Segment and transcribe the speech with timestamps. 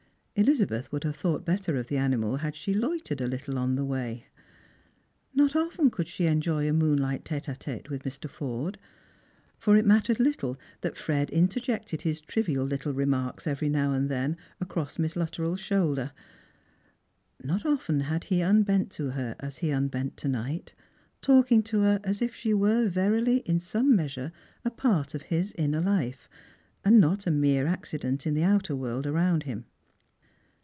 [0.33, 3.85] Elizabeth would have thought better of the animal had she loitered a little on the
[3.85, 4.25] way.
[5.35, 8.27] Not often could she enjoy a moonlight tete a tete with Mr.
[8.27, 8.79] Forde—
[9.59, 14.35] for it mattered little that Fred interjected his trivial little remarks every now and then
[14.59, 16.11] across Miss Luttrell's shoulder;
[17.43, 20.73] not often had he unbent to her as he unbent to night,
[21.21, 24.31] talking to her as if she were verily in some measure
[24.65, 26.27] a ])art of his inner life,
[26.83, 29.65] and not a mere accident in the outer world around him.